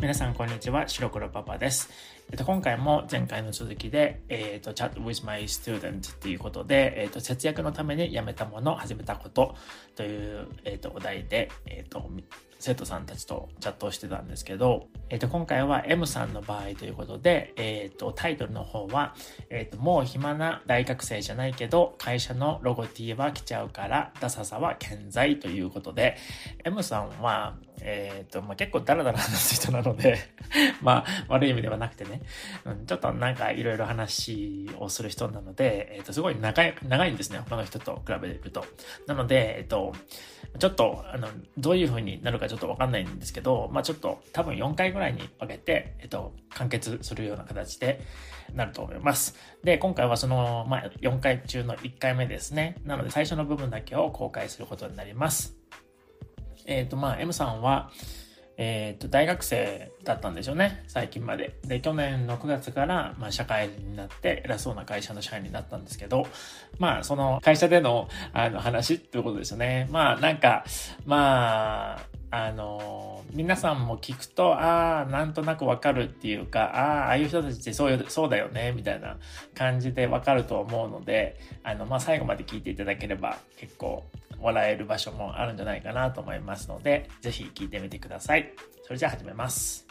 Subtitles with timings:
[0.00, 0.88] 皆さんこんにちは。
[0.88, 1.90] 白黒パパです、
[2.32, 9.56] えっと、今回も前回の続きで、えっと、Chat with my student っていうことで、えっと、節約のためにやめたもの始めたこと
[9.96, 12.08] という、えっと、お題で、えっと、
[12.60, 19.14] 生徒さんたちとチャットをしてたんですけど、えっ、と、今回は M さんの場合ということで、えっ、と、タイトルの方は、
[19.48, 26.18] えっ、と、もう暇な大学生じゃないけど、会社のロゴ T は来ちゃうから、ダサさは健在ということで、
[26.62, 30.18] M さんは、えっ、と、まあ、結構ダラダラ話す人なので
[30.82, 32.19] まあ、悪い意味ではなくてね、
[32.64, 38.64] うん、ちょっとなんかいろいろ話をする人なので、えっ、と、すごい長い、長いんですね、他の人と比べると。
[39.06, 39.92] なので、えっ、と、
[40.58, 41.28] ちょっと、あの、
[41.58, 48.00] どういう風になるかちょっとわかんないんですけど、まあちょっと多分4回ぐらいに分けて、えっと、完結するような形で
[48.54, 49.36] なると思います。
[49.62, 52.76] で、今回はその、まあ4回中の1回目ですね。
[52.84, 55.56] なので最初の部分だけを公開することになります。
[56.66, 57.90] えっ、と、まあ M さんは、
[58.62, 60.84] えっ、と、大学生だったんでしょうね。
[60.86, 61.56] 最近まで。
[61.64, 66.26] で、去年の9月から、まあ、社会人になって、偉そうな会社の社員になったんですけど、
[66.78, 69.88] まあ、その会社での、あの、話っていうことですよね。
[69.90, 70.66] まあ、なんか、
[71.06, 79.16] まあ、あの、皆さんも聞くと、ああ、なんとなくわかるっていうか、ああ、ああいう人たちってそういう、そうだよね、みたいな
[79.54, 84.04] 感じでわかると思うので、あの、まあ、最後まで聞いていただければ結構
[84.40, 88.52] 笑える場所もあるんじゃないかなと思いますので、ぜひ聞いてみてください。
[88.84, 89.86] それじゃあ始めます。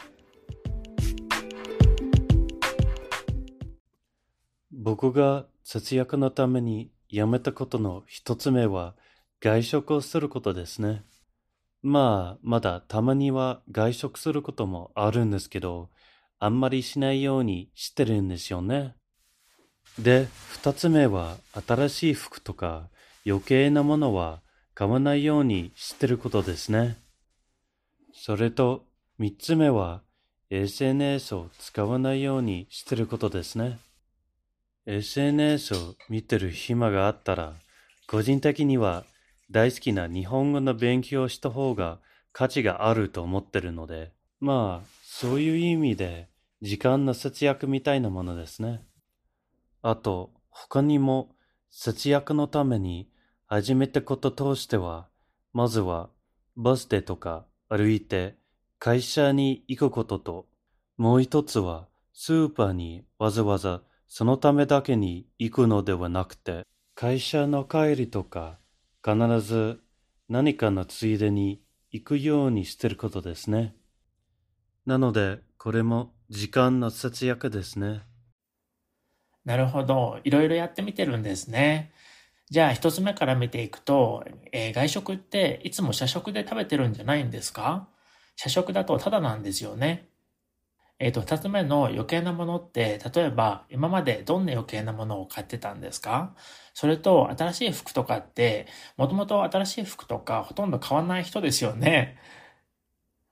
[4.72, 8.96] 僕が節約のためにやめたことの一つ目は
[9.40, 11.04] 外食をすることですね。
[11.82, 15.88] まあ、まだたまには外食することもあるんですけど、
[16.38, 18.94] あんまりしないようにしてるんですよね。
[19.98, 21.36] で、二つ目は
[21.66, 22.88] 新しい服とか
[23.26, 24.40] 余計なものは
[24.74, 26.96] 買わないようにしてることですね。
[28.12, 28.84] それと
[29.18, 30.02] 三つ目は
[30.50, 33.78] SNS を使わないようにしてることですね。
[34.86, 37.54] SNS を見てる暇があったら、
[38.06, 39.04] 個人的には
[39.50, 41.98] 大好きな日本語の勉強をした方が
[42.32, 46.28] 価値があると思ってるので、まあ、そういう意味で
[46.62, 48.84] 時間の節約みたいなものですね。
[49.82, 51.30] あと、他にも
[51.70, 53.08] 節約のために
[53.46, 55.08] 始めたこととしては、
[55.52, 56.10] まずは
[56.56, 58.36] バスでとか歩いて
[58.78, 60.46] 会社に行くことと、
[60.96, 68.58] もう一つはスーパーにわざわざそのためだけに行くのではなくて、会社の帰りとか
[69.04, 69.80] 必ず
[70.28, 73.74] 何かのついでに行くようにしてることですね。
[74.86, 78.02] なので、これも時間の節約ですね。
[79.44, 80.20] なるほど。
[80.24, 81.92] いろいろやってみてるんですね。
[82.50, 87.88] じゃあ一つ目から見ていくと、えー、外食っていつも社食で食べてるんじゃないんですか？
[88.36, 90.09] 社食だとただなんですよね。
[91.00, 96.34] えっ、ー、と、二つ目の余計なものって、例えば今までどんな余計なものを買ってたんですか？
[96.74, 98.66] それと、新しい服とかって、
[98.96, 102.18] もともと新しい服とかほとんど買わない人ですよね。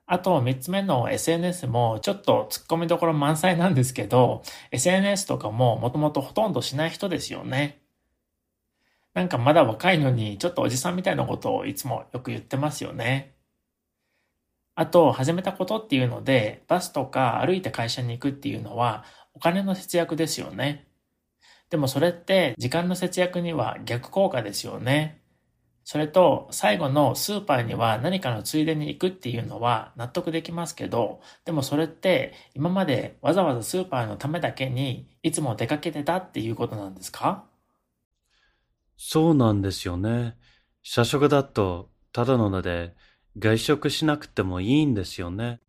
[0.06, 4.42] あと、三つ目の SNS もちょっと突っ込みどころ満載なんですけど、
[4.72, 7.82] SNS とかももともとほとんどしない人ですよね。
[9.14, 13.37] なんかまだ若いのに、ちょっとおじさんみたいなことをいつもよく言ってますよね。
[14.80, 20.86] あと、始めたことっていうので、バスとか歩いて会社に行くっていうのは、お金の節約ですよね。
[21.68, 25.20] でもそれって時間の節約には逆効果ですよね。
[25.82, 37.46] それと、最後のスーパーには何かのついでに行くっていうのは納得できますけど、でもそれって今までわざわざスーパーのためだけにいつも出かけてたっていうことなんですか？
[38.96, 40.36] そうなんですよね。
[40.82, 42.94] 社食だとただのので
[43.38, 45.60] 外食しなくてもいいんですよね。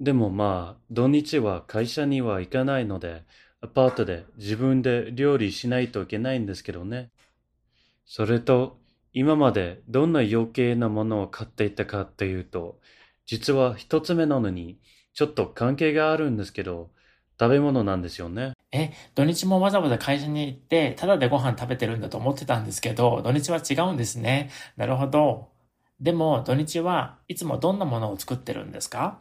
[0.00, 3.24] でもまあ、土日は会社には行かないので、
[3.60, 7.10] アパートで自分で料理しないといけないんですけどね。
[8.06, 8.78] それと、
[9.12, 12.80] 今までどんな余計なものを買っていたかっていうと、
[13.26, 14.78] 実は一つ目なのに、
[15.12, 16.90] ちょっと関係があるんですけど、
[17.38, 18.52] 食べ物なんですよね。
[18.72, 24.50] え、土日もわざわざ会社に行って、ただでご飯食べてるんだと思ってたんですけど、土日は違うんですね。
[24.76, 25.57] なるほど。
[26.00, 29.18] でも土日はいつもどんなものを作ってるんですか？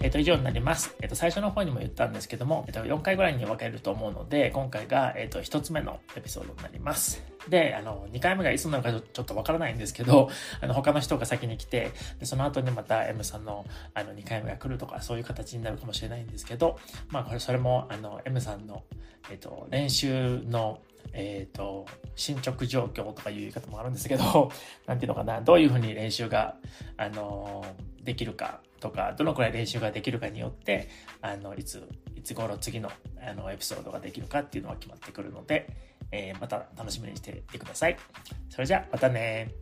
[0.00, 0.96] えっ、と、以上になります。
[1.00, 7.22] えっ、と、最初の方にも言ったんですけども、えっ、と、4回ぐらいに分けると思うので、今回が、えっ、と、1つ目のエピソードになります。
[7.48, 10.28] で、あの、2回目がいつなのかちょっとわからないんですけど、
[10.60, 13.64] あの、他の人が先に来て、でその後にまた M さんの、
[13.94, 18.82] あの、2回目が来るとか、そういう形になるかもしれないんですけど、まあ、これ、それも、あの、M さんの、
[19.30, 20.80] えっ、と、練習の
[21.12, 24.50] えっ、ー、と、進捗状況とかいう言い方もあるんですけど、
[24.86, 26.56] なんていうのかな、どういうふうに練習が、
[26.96, 27.64] あの、
[28.02, 30.88] できるかとか、どのくらい練習ができるかによって、
[31.20, 32.90] あの、いつ、いつ頃次の
[33.20, 35.68] あのエピソードができるかっていうのは決まってくるので、
[36.12, 37.96] えー、また楽しみにしていてください。
[38.48, 39.52] それじゃあ、またね